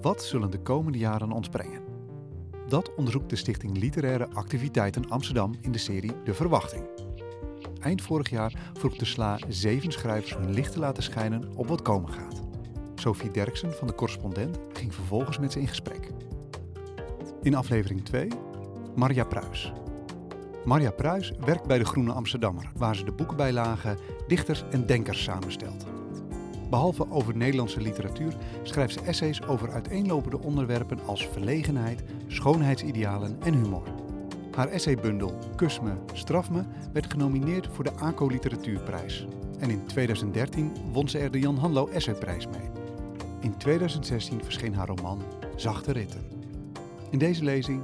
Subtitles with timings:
[0.00, 1.82] wat zullen de komende jaren ons brengen?
[2.68, 6.84] Dat onderzoekt de Stichting Literaire Activiteiten Amsterdam in de serie De Verwachting.
[7.80, 11.82] Eind vorig jaar vroeg de SLA zeven schrijvers hun licht te laten schijnen op wat
[11.82, 12.42] komen gaat.
[12.94, 16.10] Sophie Derksen van de correspondent ging vervolgens met ze in gesprek.
[17.42, 18.28] In aflevering 2
[18.94, 19.72] Marja Pruis.
[20.64, 25.85] Marja Pruis werkt bij de Groene Amsterdammer, waar ze de boekenbijlagen dichters en denkers samenstelt.
[26.70, 33.88] Behalve over Nederlandse literatuur schrijft ze essays over uiteenlopende onderwerpen als verlegenheid, schoonheidsidealen en humor.
[34.54, 36.62] Haar essaybundel Kus me, straf me
[36.92, 39.26] werd genomineerd voor de ACO Literatuurprijs.
[39.58, 42.70] En in 2013 won ze er de Jan Hanlo Essayprijs mee.
[43.40, 45.22] In 2016 verscheen haar roman
[45.56, 46.26] Zachte Ritten.
[47.10, 47.82] In deze lezing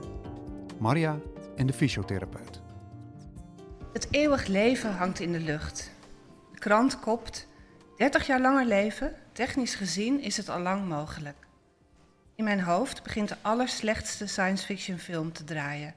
[0.78, 1.18] Maria
[1.56, 2.60] en de fysiotherapeut.
[3.92, 5.90] Het eeuwig leven hangt in de lucht.
[6.52, 7.48] De krant kopt
[7.96, 11.36] 30 jaar langer leven, technisch gezien is het al lang mogelijk.
[12.34, 15.94] In mijn hoofd begint de allerslechtste science fiction film te draaien.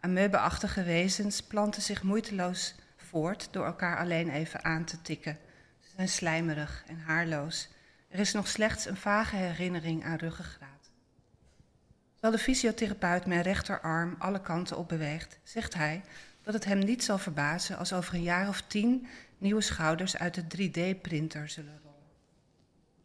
[0.00, 5.38] Ameubeachtige wezens planten zich moeiteloos voort door elkaar alleen even aan te tikken.
[5.80, 7.68] Ze zijn slijmerig en haarloos.
[8.08, 10.90] Er is nog slechts een vage herinnering aan ruggengraat.
[12.12, 16.02] Terwijl de fysiotherapeut mijn rechterarm alle kanten op beweegt, zegt hij
[16.42, 19.06] dat het hem niet zal verbazen als over een jaar of tien
[19.42, 21.98] nieuwe schouders uit de 3D-printer zullen rollen.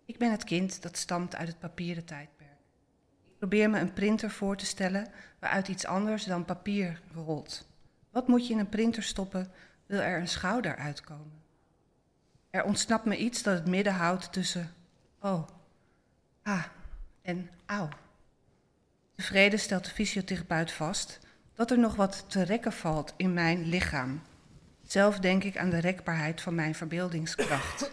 [0.06, 2.50] Ik ben het kind dat stamt uit het papieren tijdperk.
[3.26, 5.08] Ik probeer me een printer voor te stellen
[5.40, 7.68] waaruit iets anders dan papier rolt.
[8.10, 9.52] Wat moet je in een printer stoppen,
[9.86, 11.42] wil er een schouder uitkomen?
[12.50, 14.74] Er ontsnapt me iets dat het midden houdt tussen
[15.22, 15.48] oh,
[16.44, 16.64] ah
[17.22, 17.90] en auw.
[19.16, 21.20] Tevreden stelt de fysiotherapeut vast
[21.54, 24.22] dat er nog wat te rekken valt in mijn lichaam.
[24.88, 27.92] Zelf denk ik aan de rekbaarheid van mijn verbeeldingskracht.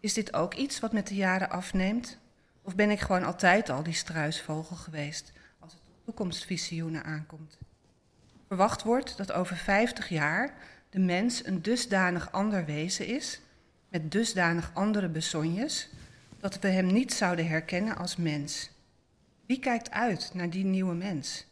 [0.00, 2.18] Is dit ook iets wat met de jaren afneemt?
[2.62, 7.58] Of ben ik gewoon altijd al die struisvogel geweest als het op toekomstvisioenen aankomt?
[8.46, 10.54] Verwacht wordt dat over 50 jaar
[10.90, 13.40] de mens een dusdanig ander wezen is,
[13.88, 15.88] met dusdanig andere besonjes,
[16.38, 18.70] dat we hem niet zouden herkennen als mens.
[19.46, 21.46] Wie kijkt uit naar die nieuwe mens?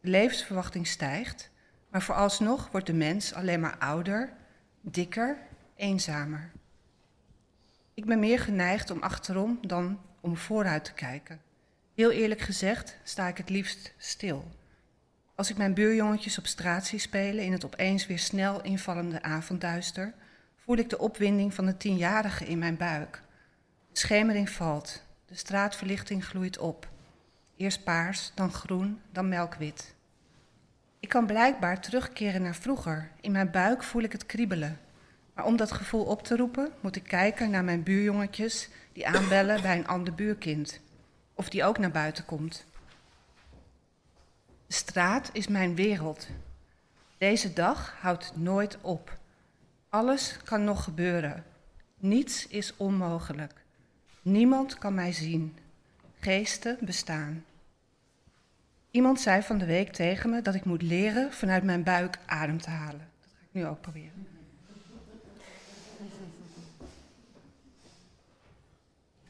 [0.00, 1.50] De levensverwachting stijgt,
[1.88, 4.32] maar vooralsnog wordt de mens alleen maar ouder,
[4.80, 5.36] dikker,
[5.76, 6.50] eenzamer.
[7.94, 11.40] Ik ben meer geneigd om achterom dan om vooruit te kijken.
[11.94, 14.48] Heel eerlijk gezegd sta ik het liefst stil.
[15.34, 20.12] Als ik mijn buurjongetjes op straat zie spelen in het opeens weer snel invallende avondduister,
[20.56, 23.22] voel ik de opwinding van de tienjarige in mijn buik.
[23.92, 26.88] De schemering valt, de straatverlichting gloeit op.
[27.56, 29.94] Eerst paars, dan groen, dan melkwit.
[31.00, 33.10] Ik kan blijkbaar terugkeren naar vroeger.
[33.20, 34.80] In mijn buik voel ik het kriebelen.
[35.34, 39.62] Maar om dat gevoel op te roepen, moet ik kijken naar mijn buurjongetjes die aanbellen
[39.62, 40.80] bij een ander buurkind.
[41.34, 42.64] Of die ook naar buiten komt.
[44.66, 46.28] De straat is mijn wereld.
[47.18, 49.18] Deze dag houdt nooit op.
[49.88, 51.44] Alles kan nog gebeuren.
[51.98, 53.52] Niets is onmogelijk.
[54.22, 55.58] Niemand kan mij zien.
[56.20, 57.44] Geesten bestaan.
[58.90, 62.60] Iemand zei van de week tegen me dat ik moet leren vanuit mijn buik adem
[62.60, 63.08] te halen.
[63.20, 64.26] Dat ga ik nu ook proberen.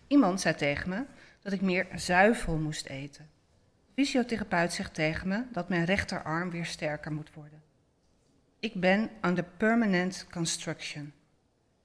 [0.07, 1.05] Iemand zei tegen me
[1.43, 3.29] dat ik meer zuivel moest eten.
[3.95, 7.63] De fysiotherapeut zegt tegen me dat mijn rechterarm weer sterker moet worden.
[8.59, 11.13] Ik ben under permanent construction.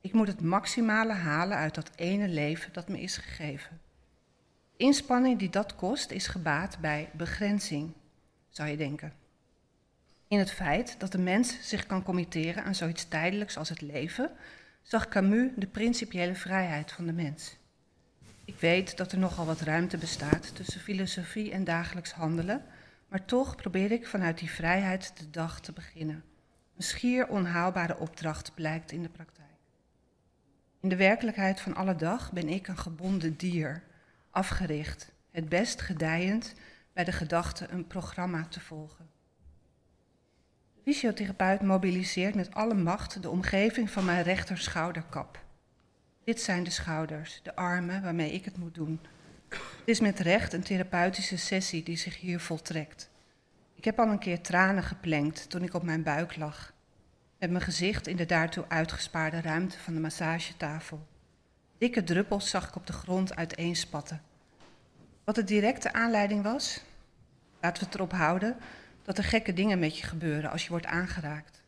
[0.01, 3.81] Ik moet het maximale halen uit dat ene leven dat me is gegeven
[4.84, 7.94] inspanning die dat kost is gebaat bij begrenzing,
[8.50, 9.14] zou je denken.
[10.28, 14.32] In het feit dat de mens zich kan committeren aan zoiets tijdelijks als het leven,
[14.82, 17.58] zag Camus de principiële vrijheid van de mens.
[18.46, 22.66] Ik weet dat er nogal wat ruimte bestaat tussen filosofie en dagelijks handelen,
[23.08, 26.24] maar toch probeer ik vanuit die vrijheid de dag te beginnen.
[26.76, 29.48] Een schier onhaalbare opdracht blijkt in de praktijk.
[30.80, 33.84] In de werkelijkheid van alle dag ben ik een gebonden dier,
[34.34, 36.53] afgericht, het best gedijend
[36.94, 39.09] bij de gedachte een programma te volgen.
[40.74, 45.44] De fysiotherapeut mobiliseert met alle macht de omgeving van mijn rechter schouderkap.
[46.24, 49.00] Dit zijn de schouders, de armen waarmee ik het moet doen.
[49.50, 53.09] Het is met recht een therapeutische sessie die zich hier voltrekt.
[53.76, 56.74] Ik heb al een keer tranen geplengd toen ik op mijn buik lag,
[57.40, 61.08] met mijn gezicht in de daartoe uitgespaarde ruimte van de massagetafel.
[61.78, 64.22] Dikke druppels zag ik op de grond uiteenspatten.
[65.23, 66.81] Wat de directe aanleiding was?
[67.61, 68.58] Laten we het erop houden
[69.03, 71.61] dat er gekke dingen met je gebeuren als je wordt aangeraakt.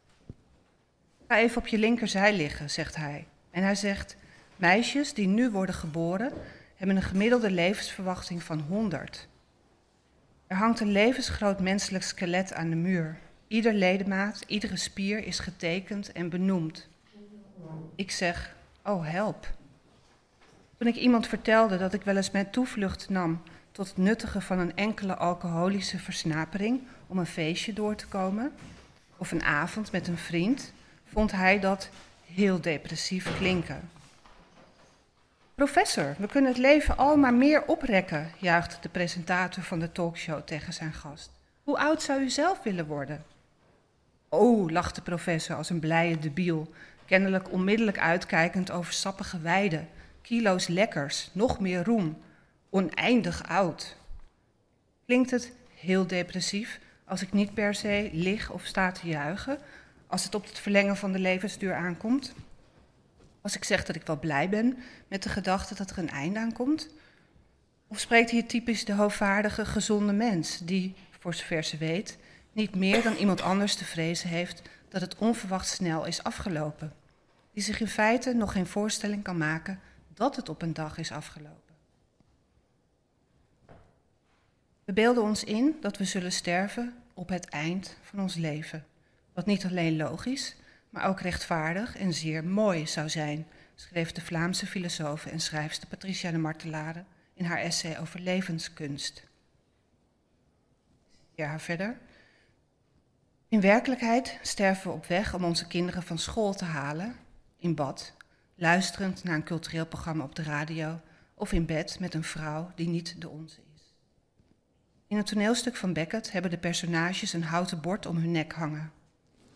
[1.28, 3.28] Ga even op je linkerzij liggen, zegt hij.
[3.52, 4.16] En hij zegt:
[4.56, 6.34] Meisjes die nu worden geboren,
[6.76, 9.28] hebben een gemiddelde levensverwachting van 100.
[10.48, 13.18] Er hangt een levensgroot menselijk skelet aan de muur.
[13.48, 16.88] Ieder ledemaat, iedere spier is getekend en benoemd.
[17.96, 19.54] Ik zeg, oh help.
[20.78, 23.42] Toen ik iemand vertelde dat ik wel eens mijn toevlucht nam
[23.72, 28.52] tot het nuttigen van een enkele alcoholische versnapering om een feestje door te komen,
[29.18, 30.74] of een avond met een vriend,
[31.06, 31.90] vond hij dat
[32.34, 33.90] heel depressief klinken.
[35.56, 40.42] Professor, we kunnen het leven al maar meer oprekken, juichte de presentator van de talkshow
[40.42, 41.30] tegen zijn gast.
[41.64, 43.24] Hoe oud zou u zelf willen worden?
[44.30, 46.74] Oh, lachte de professor als een blije debiel,
[47.06, 49.88] kennelijk onmiddellijk uitkijkend over sappige weiden,
[50.26, 52.18] kilo's lekkers, nog meer roem,
[52.70, 53.98] oneindig oud.
[55.06, 59.60] Klinkt het heel depressief als ik niet per se lig of sta te juichen,
[60.08, 62.34] als het op het verlengen van de levensduur aankomt?
[63.42, 64.78] Als ik zeg dat ik wel blij ben
[65.08, 66.90] met de gedachte dat er een einde aan komt?
[67.88, 72.18] Of spreekt hier typisch de hoogvaardige, gezonde mens die, voor zover ze weet,
[72.52, 76.94] niet meer dan iemand anders te vrezen heeft dat het onverwacht snel is afgelopen?
[77.54, 79.80] Die zich in feite nog geen voorstelling kan maken
[80.16, 81.74] dat het op een dag is afgelopen.
[84.84, 88.86] We beelden ons in dat we zullen sterven op het eind van ons leven.
[89.34, 90.56] Wat niet alleen logisch,
[90.90, 96.32] maar ook rechtvaardig en zeer mooi zou zijn, schreef de Vlaamse filosoof en schrijfster Patricia
[96.32, 97.04] de Martelade
[97.34, 99.28] in haar essay over levenskunst.
[101.32, 101.98] Ja, verder.
[103.48, 107.16] In werkelijkheid sterven we op weg om onze kinderen van school te halen,
[107.58, 108.14] in bad,
[108.58, 111.02] luisterend naar een cultureel programma op de radio
[111.34, 113.96] of in bed met een vrouw die niet de onze is.
[115.08, 118.92] In het toneelstuk van Beckett hebben de personages een houten bord om hun nek hangen.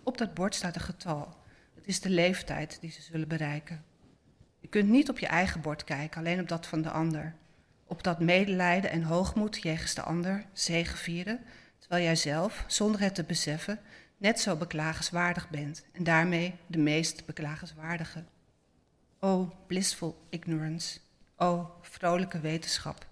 [0.04, 1.38] Op dat bord staat een getal.
[1.76, 3.84] Het is de leeftijd die ze zullen bereiken.
[4.60, 7.36] Je kunt niet op je eigen bord kijken, alleen op dat van de ander.
[7.86, 11.40] Op dat medelijden en hoogmoed jegens de ander zegevieren,
[11.78, 13.80] terwijl jij zelf, zonder het te beseffen,
[14.18, 18.24] net zo beklagenswaardig bent en daarmee de meest beklagenswaardige.
[19.22, 21.00] O blissful ignorance,
[21.38, 23.06] o vrolijke wetenschap.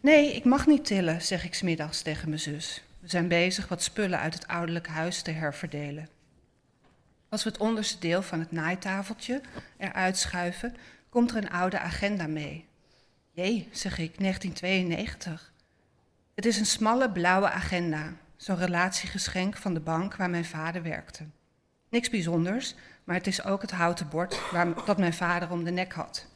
[0.00, 2.82] Nee, ik mag niet tillen, zeg ik smiddags tegen mijn zus.
[3.00, 6.08] We zijn bezig wat spullen uit het ouderlijk huis te herverdelen.
[7.28, 9.40] Als we het onderste deel van het naaitafeltje
[9.76, 10.76] eruit schuiven,
[11.08, 12.66] komt er een oude agenda mee.
[13.30, 15.52] Jee, zeg ik, 1992.
[16.34, 21.24] Het is een smalle blauwe agenda, zo'n relatiegeschenk van de bank waar mijn vader werkte.
[21.90, 25.70] Niks bijzonders, maar het is ook het houten bord waar, dat mijn vader om de
[25.70, 26.26] nek had.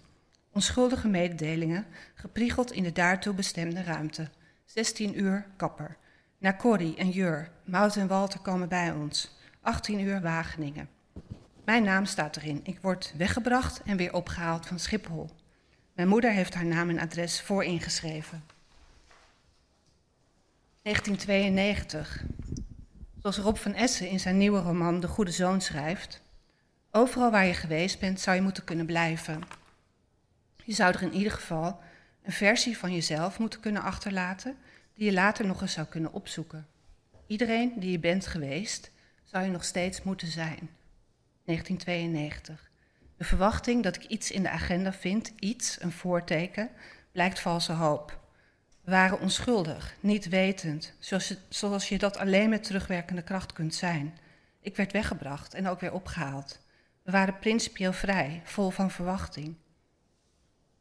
[0.53, 4.29] Onschuldige mededelingen, gepriegeld in de daartoe bestemde ruimte.
[4.65, 5.97] 16 uur kapper.
[6.39, 9.39] Naar Corrie en Jur, Mout en Walter komen bij ons.
[9.61, 10.89] 18 uur Wageningen.
[11.65, 12.61] Mijn naam staat erin.
[12.63, 15.31] Ik word weggebracht en weer opgehaald van Schiphol.
[15.95, 18.43] Mijn moeder heeft haar naam en adres vooringeschreven.
[20.83, 22.25] 1992.
[23.25, 26.23] Zoals Rob van Essen in zijn nieuwe roman De Goede Zoon schrijft:
[26.91, 29.43] Overal waar je geweest bent, zou je moeten kunnen blijven.
[30.65, 31.81] Je zou er in ieder geval
[32.23, 34.57] een versie van jezelf moeten kunnen achterlaten,
[34.95, 36.67] die je later nog eens zou kunnen opzoeken.
[37.27, 38.91] Iedereen die je bent geweest,
[39.25, 40.71] zou je nog steeds moeten zijn.
[41.45, 42.71] 1992.
[43.17, 46.71] De verwachting dat ik iets in de agenda vind, iets, een voorteken,
[47.13, 48.24] blijkt valse hoop.
[48.85, 54.19] Waren onschuldig, niet wetend, zoals zoals je dat alleen met terugwerkende kracht kunt zijn.
[54.61, 56.61] Ik werd weggebracht en ook weer opgehaald.
[57.03, 59.57] We waren principieel vrij, vol van verwachting.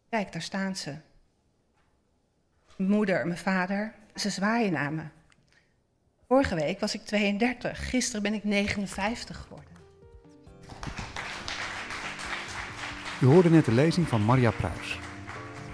[0.10, 0.95] Kijk, daar staan ze.
[2.75, 5.03] Mijn moeder, mijn vader, ze zwaaien naar me.
[6.27, 9.72] Vorige week was ik 32, gisteren ben ik 59 geworden.
[13.22, 15.00] U hoorde net de lezing van Maria Pruis.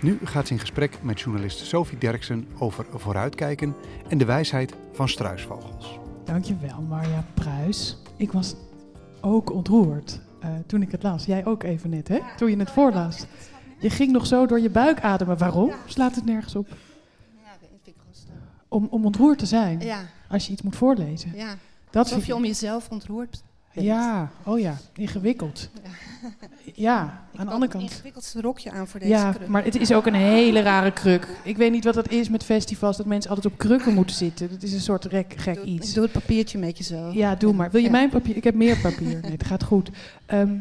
[0.02, 3.76] Nu gaat ze in gesprek met journalist Sophie Derksen over vooruitkijken
[4.08, 6.00] en de wijsheid van struisvogels.
[6.26, 7.98] Dankjewel, Maria Pruis.
[8.18, 8.56] Ik was
[9.22, 11.26] ook ontroerd uh, toen ik het las.
[11.26, 12.20] Jij ook even net, hè?
[12.38, 13.26] Toen je het voorlas.
[13.80, 15.38] Je ging nog zo door je buik ademen.
[15.38, 15.72] Waarom?
[15.86, 16.68] Slaat het nergens op?
[18.68, 19.80] Om, om ontroerd te zijn.
[19.80, 20.06] Ja.
[20.30, 21.32] Als je iets moet voorlezen.
[21.36, 21.56] Ja.
[21.90, 23.44] Dat Alsof je om jezelf ontroerd
[23.84, 23.98] bent.
[23.98, 25.70] Ja, oh ja, ingewikkeld.
[26.74, 27.00] Ja,
[27.36, 27.84] aan de andere Het kant.
[27.92, 29.48] ingewikkeldste rokje aan voor deze Ja, kruk.
[29.48, 31.28] maar het is ook een hele rare kruk.
[31.44, 34.50] Ik weet niet wat dat is met festivals, dat mensen altijd op krukken moeten zitten.
[34.50, 35.94] Dat is een soort gek, gek Doe- iets.
[35.94, 37.10] Doe het papiertje een beetje zo.
[37.14, 37.72] Ja, doe maar.
[37.72, 37.92] Wil je Ja.
[37.92, 38.36] mijn papier?
[38.36, 39.20] Ik heb meer papier.
[39.22, 39.90] Nee, het gaat goed.
[40.26, 40.56] Ehm,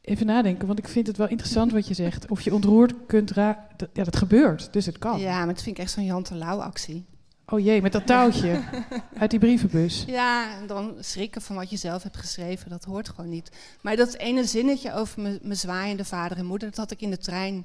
[0.00, 2.28] even nadenken, want ik vind het wel interessant wat je zegt.
[2.30, 3.88] Of je ontroerd kunt raken.
[3.92, 5.18] Ja, dat gebeurt, dus het kan.
[5.20, 7.04] Ja, maar dat vind ik echt zo'n Jan Terlouw actie.
[7.50, 8.60] Oh jee, met dat touwtje
[9.20, 10.04] uit die brievenbus.
[10.06, 13.50] Ja, en dan schrikken van wat je zelf hebt geschreven, dat hoort gewoon niet.
[13.80, 17.18] Maar dat ene zinnetje over mijn zwaaiende vader en moeder, dat had ik in de
[17.18, 17.64] trein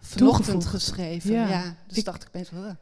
[0.00, 0.66] vanochtend Toegevoegd.
[0.84, 1.32] geschreven.
[1.32, 1.48] Ja.
[1.48, 2.76] Ja, dus Ik- dacht ik best wel.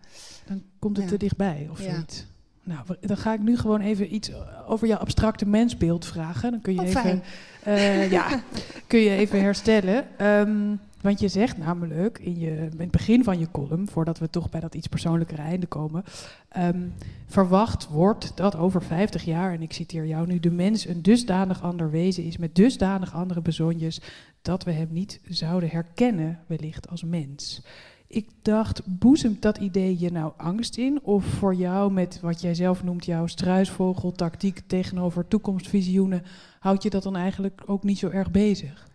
[0.46, 1.10] Dan komt het Ja.
[1.10, 1.90] te dichtbij of Ja.
[1.90, 2.24] zoiets.
[2.62, 4.30] Nou, dan ga ik nu gewoon even iets
[4.66, 6.50] over jouw abstracte mensbeeld vragen.
[6.50, 7.22] Dan kun je Oh, even,
[7.62, 8.42] eh, ja,
[8.86, 10.18] kun je even herstellen.
[10.18, 14.30] Ehm, want je zegt namelijk in, je, in het begin van je column, voordat we
[14.30, 16.04] toch bij dat iets persoonlijkere einde komen,
[16.48, 16.88] ehm,
[17.26, 21.62] verwacht wordt dat over 50 jaar, en ik citeer jou nu, de mens een dusdanig
[21.62, 24.00] ander wezen is met dusdanig andere bezonjes
[24.42, 27.62] dat we hem niet zouden herkennen, wellicht als mens.
[28.06, 31.02] Ik dacht, boezemt dat idee je nou angst in?
[31.02, 36.22] Of voor jou, met wat jij zelf noemt, jouw struisvogeltactiek tegenover toekomstvisioenen,
[36.58, 38.89] houd je dat dan eigenlijk ook niet zo erg bezig?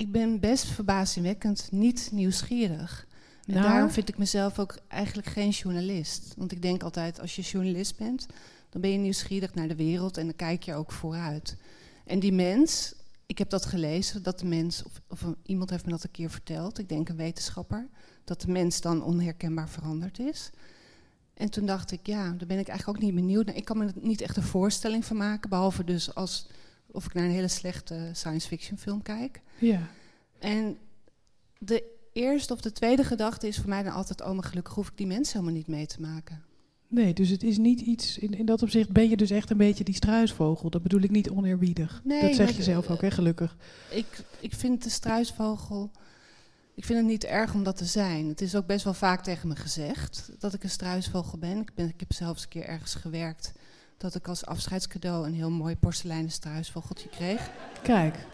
[0.00, 3.06] Ik ben best verbazingwekkend niet nieuwsgierig.
[3.46, 3.62] En Naar?
[3.62, 6.34] daarom vind ik mezelf ook eigenlijk geen journalist.
[6.36, 8.26] Want ik denk altijd, als je journalist bent,
[8.70, 11.56] dan ben je nieuwsgierig naar de wereld en dan kijk je ook vooruit.
[12.04, 12.94] En die mens,
[13.26, 16.10] ik heb dat gelezen, dat de mens, of, of een- iemand heeft me dat een
[16.10, 17.88] keer verteld, ik denk een wetenschapper,
[18.24, 20.50] dat de mens dan onherkenbaar veranderd is.
[21.34, 23.56] En toen dacht ik, ja, daar ben ik eigenlijk ook niet benieuwd naar.
[23.56, 26.46] Ik kan me er niet echt een voorstelling van maken, behalve dus als
[26.92, 29.40] of ik naar een hele slechte science fiction film kijk.
[29.58, 29.88] Ja.
[30.38, 30.78] En
[31.58, 34.88] de eerste of de tweede gedachte is voor mij dan altijd: oh, maar gelukkig hoef
[34.88, 36.44] ik die mensen helemaal niet mee te maken.
[36.88, 39.56] Nee, dus het is niet iets, in, in dat opzicht ben je dus echt een
[39.56, 40.70] beetje die struisvogel.
[40.70, 42.00] Dat bedoel ik niet oneerbiedig.
[42.04, 43.56] Nee, dat zeg je zelf ook, hè, gelukkig.
[43.90, 45.90] Ik, ik vind de struisvogel.
[46.74, 48.28] Ik vind het niet erg om dat te zijn.
[48.28, 51.60] Het is ook best wel vaak tegen me gezegd dat ik een struisvogel ben.
[51.60, 53.52] Ik, ben, ik heb zelfs een keer ergens gewerkt
[54.00, 57.50] dat ik als afscheidscadeau een heel mooi porseleinen struisvogeltje kreeg.
[57.82, 58.26] Kijk,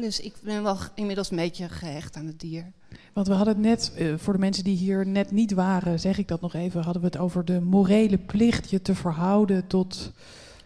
[0.00, 2.72] Dus ik ben wel inmiddels een beetje gehecht aan het dier.
[3.12, 6.18] want we hadden het net, eh, voor de mensen die hier net niet waren, zeg
[6.18, 10.12] ik dat nog even, hadden we het over de morele plicht je te verhouden tot,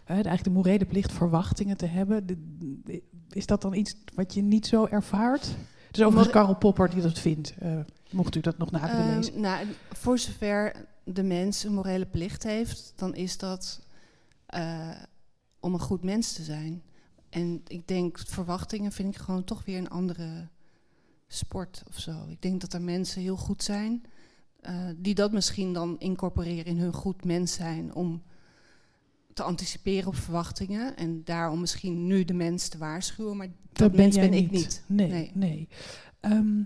[0.05, 2.25] eigenlijk de morele plicht verwachtingen te hebben.
[2.25, 2.37] De-
[2.83, 5.55] de- is dat dan iets wat je niet zo ervaart?
[5.91, 7.71] Is overigens Karel Popper die dat vindt, eh,
[8.11, 9.39] mocht u dat nog na willen Ehm, lezen.
[9.39, 13.79] nou, voor zover de mens een morele plicht heeft, dan is dat
[14.53, 14.89] eh,
[15.59, 16.83] om een goed mens te zijn.
[17.29, 20.47] En ik denk, verwachtingen vind ik gewoon toch weer een andere
[21.27, 22.27] sport of zo.
[22.29, 24.03] Ik denk dat er mensen heel goed zijn,
[24.61, 28.23] eh, die dat misschien dan incorporeren in hun goed mens zijn om
[29.33, 30.97] te anticiperen op verwachtingen.
[30.97, 34.83] En daarom misschien nu de mens te waarschuwen, maar dat, ben mens ben ik niet.
[34.87, 35.31] Nee, nee.
[35.33, 35.67] Nee.
[36.19, 36.61] Ehm,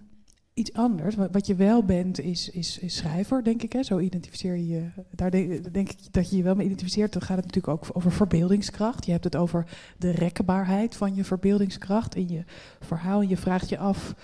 [0.58, 3.74] iets anders, wat, je wel bent, is, is, schrijver, denk ik.
[3.74, 3.84] Hè?
[3.84, 4.90] Zo identificeer je je.
[5.12, 7.14] Daar denk, ik dat je je wel mee identificeert.
[7.14, 9.06] Dan gaat het natuurlijk ook over verbeeldingskracht.
[9.06, 9.66] Je hebt het over
[9.98, 12.44] de rekbaarheid van je verbeeldingskracht in je
[12.80, 13.22] verhaal.
[13.22, 14.16] Je vraagt je af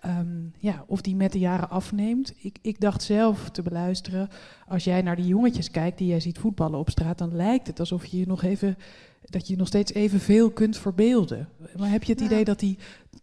[0.00, 2.34] ehm, ja, of die met de jaren afneemt.
[2.38, 4.28] Ik, ik dacht zelf te beluisteren,
[4.68, 7.80] als jij naar die jongetjes kijkt die jij ziet voetballen op straat, dan lijkt het
[7.80, 8.76] alsof je je nog even
[9.24, 11.48] dat je nog steeds evenveel kunt verbeelden.
[11.76, 12.78] Maar heb je het idee dat die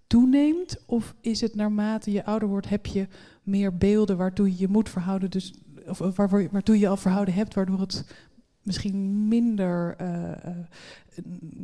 [0.07, 0.77] toeneemt?
[0.85, 3.07] Of is het naarmate je ouder wordt, heb je
[3.43, 5.53] meer beelden waartoe je je moet verhouden, dus,
[5.87, 8.05] of of waar, waar- waartoe je al verhouden hebt, waardoor het
[8.63, 10.55] misschien minder eh, eh,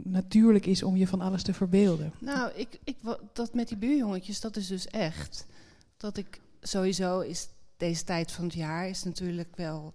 [0.04, 2.12] natuurlijk is om je van alles te verbeelden?
[2.20, 2.96] Nou, ik, ik,
[3.34, 5.46] dat met die buurjongetjes, dat is dus echt.
[5.98, 9.94] Dat ik sowieso is deze tijd van het jaar is natuurlijk wel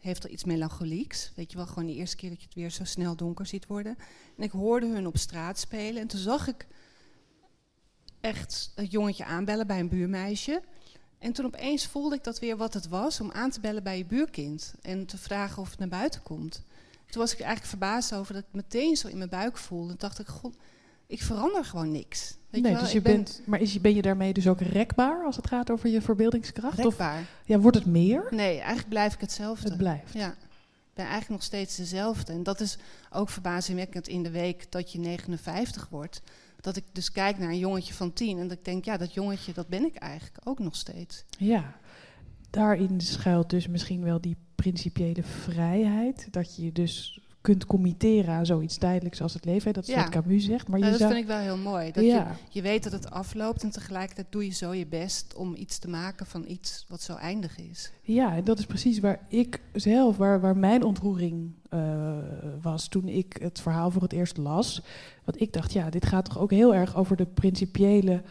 [0.00, 1.32] heeft er iets melancholieks.
[1.36, 3.66] Weet je wel, gewoon die eerste keer dat je het weer zo snel donker ziet
[3.66, 3.96] worden.
[4.36, 6.66] En ik hoorde hun op straat spelen en toen zag ik
[8.20, 10.62] echt het jongetje aanbellen bij een buurmeisje.
[11.18, 13.98] En toen opeens voelde ik dat weer wat het was om aan te bellen bij
[13.98, 16.62] je buurkind en te vragen of het naar buiten komt.
[17.10, 19.90] Toen was ik eigenlijk verbaasd over dat ik het meteen zo in mijn buik voelde.
[19.90, 20.56] En dacht ik, god,
[21.10, 22.34] ik verander gewoon niks.
[22.50, 22.84] Weet nee, je wel?
[22.86, 25.46] dus je ben bent, maar is, je- ben je daarmee dus ook rekbaar als het
[25.46, 26.78] gaat over je verbeeldingskracht?
[26.78, 27.24] Of rekbaar.
[27.44, 28.26] ja, wordt het meer?
[28.30, 29.68] Nee, eigenlijk blijf ik hetzelfde.
[29.68, 30.12] Het blijft.
[30.12, 32.32] Ja, ik ben eigenlijk nog steeds dezelfde.
[32.32, 32.78] En dat is
[33.10, 36.22] ook verbazingwekkend in de week dat je 59 wordt.
[36.60, 39.14] Dat ik dus kijk naar een jongetje van 10 en dat ik denk, ja, dat
[39.14, 41.24] jongetje, dat ben ik eigenlijk ook nog steeds.
[41.38, 41.74] Ja,
[42.50, 46.28] daarin schuilt dus misschien wel die principiële vrijheid.
[46.30, 49.72] Dat je dus kunt committeren aan zoiets tijdelijks als het leven.
[49.72, 50.00] Dat is Ja.
[50.02, 50.68] wat Camus zegt.
[50.68, 51.12] Maar je Nou, dat zou...
[51.12, 51.92] vind ik wel heel mooi.
[51.92, 55.34] Dat ja, je, je weet dat het afloopt en tegelijkertijd doe je zo je best
[55.34, 57.92] om iets te maken van iets wat zo eindig is.
[58.02, 62.18] ja, en dat is precies waar ik zelf, waar, waar mijn ontroering eh,
[62.62, 64.82] was toen ik het verhaal voor het eerst las.
[65.24, 68.22] Want ik dacht, ja, dit gaat toch ook heel erg over de principiële,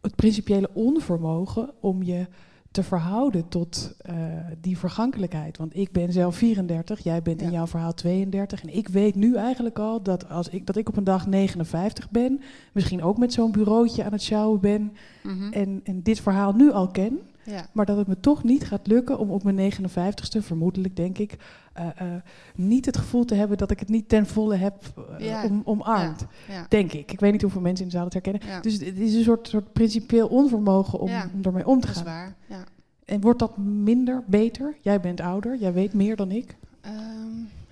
[0.00, 2.26] het principiële onvermogen om je
[2.70, 4.14] te verhouden tot eh,
[4.60, 5.56] die vergankelijkheid.
[5.58, 8.62] Want ik ben zelf 34, jij bent in jouw verhaal 32.
[8.62, 12.10] En ik weet nu eigenlijk al dat als ik, dat ik op een dag 59
[12.10, 12.40] ben,
[12.72, 15.52] misschien ook met zo'n bureautje aan het sjouwen ben Mhm.
[15.52, 17.18] en, en dit verhaal nu al ken.
[17.44, 17.66] Ja.
[17.72, 21.36] Maar dat het me toch niet gaat lukken om op mijn 59ste, vermoedelijk denk ik,
[21.72, 22.22] eh, eh,
[22.54, 25.44] niet het gevoel te hebben dat ik het niet ten volle heb eh, Ja.
[25.44, 26.26] om, omarmd.
[26.48, 26.66] Ja.
[26.68, 27.12] Denk ik.
[27.12, 28.62] Ik weet niet hoeveel mensen in de zaal het herkennen.
[28.62, 31.10] Dus het is een soort, soort principieel onvermogen om,
[31.42, 32.12] ermee om te Dat is gaan.
[32.14, 32.36] waar.
[32.46, 32.64] Ja.
[33.04, 34.76] En wordt dat minder, beter?
[34.80, 36.56] Jij bent ouder, jij weet meer dan ik.
[36.80, 36.94] Ehm,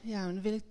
[0.00, 0.62] ja, dan wil ik.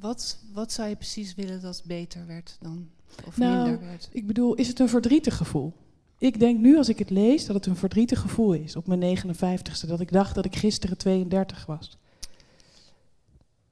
[0.00, 2.88] Wat, wat zou je precies willen dat beter werd dan?
[3.26, 4.08] Of Nou, minder werd?
[4.12, 5.72] Ik bedoel, is het een verdrietig gevoel?
[6.20, 9.18] Ik denk nu als ik het lees dat het een verdrietig gevoel is op mijn
[9.18, 9.86] 59ste.
[9.86, 11.98] Dat ik dacht dat ik gisteren 32 was.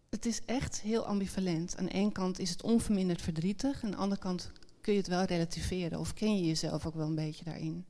[0.08, 1.76] Het is echt heel ambivalent.
[1.76, 3.84] Aan de ene kant is het onverminderd verdrietig.
[3.84, 4.50] Aan de andere kant
[4.80, 5.98] kun je het wel relativeren.
[5.98, 7.84] Of ken je jezelf ook wel een beetje daarin.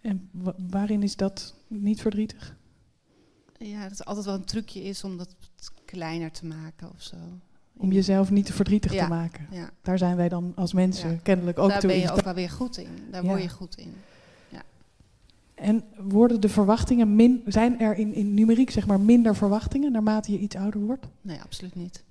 [0.00, 2.56] En wa- waarin is dat niet verdrietig?
[3.58, 5.34] Ja, dat het altijd wel een trucje is om dat
[5.84, 7.16] kleiner te maken of zo.
[7.78, 9.02] Om jezelf niet te verdrietig Ja.
[9.04, 9.46] te maken.
[9.50, 12.18] Ja, Daar zijn wij dan als mensen kennelijk ook daar toe ben in je ook
[12.18, 12.24] staat.
[12.34, 12.88] wel weer goed in.
[13.10, 13.94] Daar word je goed in.
[15.54, 20.32] En worden de verwachtingen min, zijn er in, in numeriek zeg maar minder verwachtingen naarmate
[20.32, 21.06] je iets ouder wordt?
[21.20, 22.04] Nee, absoluut niet.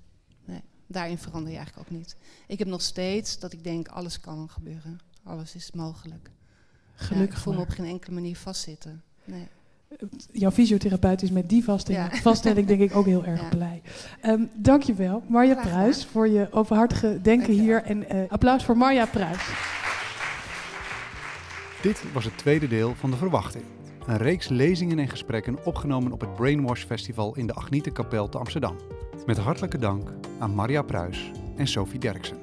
[0.44, 2.16] Nee, daarin verander je eigenlijk ook niet.
[2.46, 4.98] Ik heb nog steeds dat ik denk, alles kan gebeuren.
[5.22, 6.24] Alles is mogelijk.
[6.24, 9.02] Ja, ik Gelukkig voel me op geen enkele manier vastzitten.
[9.24, 9.46] Nee.
[10.32, 12.20] Jouw fysiotherapeut is met die vaststelling, Ja.
[12.20, 13.48] vaststelling denk ik ook heel erg Ja.
[13.48, 13.82] blij.
[14.20, 15.78] Ehm dankjewel, Marja Graag gedaan.
[15.78, 17.22] Pruis, voor je openhartige denken
[17.56, 17.62] Dankjewel.
[17.64, 17.82] hier.
[17.82, 19.48] En eh, applaus voor Marja Pruis.
[21.82, 23.64] Dit was het tweede deel van De Verwachting.
[24.06, 28.76] Een reeks lezingen en gesprekken opgenomen op het Brainwash Festival in de Agnietenkapel te Amsterdam.
[29.26, 32.36] Met hartelijke dank aan Maria Pruis en Sophie Derksen.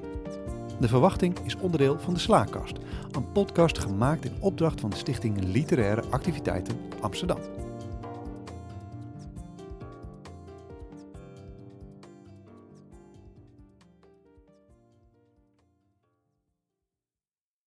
[0.84, 2.78] De Verwachting is onderdeel van de Slaakast,
[3.12, 7.63] een podcast gemaakt in opdracht van de Stichting Literaire Activiteiten Amsterdam.